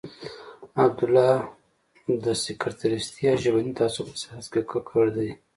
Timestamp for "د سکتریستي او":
2.23-3.37